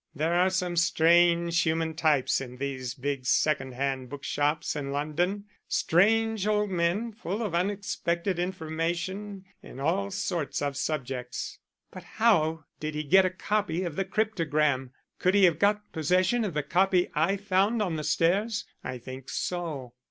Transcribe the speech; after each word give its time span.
There 0.15 0.33
are 0.33 0.49
some 0.49 0.77
strange 0.77 1.61
human 1.61 1.93
types 1.93 2.41
in 2.41 2.57
these 2.57 2.95
big 2.95 3.23
second 3.27 3.73
hand 3.73 4.09
bookshops 4.09 4.75
in 4.75 4.91
London 4.91 5.45
strange 5.67 6.47
old 6.47 6.71
men 6.71 7.11
full 7.13 7.43
of 7.43 7.53
unexpected 7.53 8.39
information 8.39 9.45
in 9.61 9.79
all 9.79 10.09
sorts 10.09 10.59
of 10.59 10.75
subjects." 10.75 11.59
"But 11.91 12.01
how 12.17 12.63
did 12.79 12.95
he 12.95 13.03
get 13.03 13.25
a 13.25 13.29
copy 13.29 13.83
of 13.83 13.95
the 13.95 14.03
cryptogram? 14.03 14.89
Could 15.19 15.35
he 15.35 15.43
have 15.43 15.59
got 15.59 15.91
possession 15.91 16.43
of 16.45 16.55
the 16.55 16.63
copy 16.63 17.11
I 17.13 17.37
found 17.37 17.79
on 17.83 17.95
the 17.95 18.03
stairs?" 18.03 18.65
"I 18.83 18.97
think 18.97 19.29
so." 19.29 19.93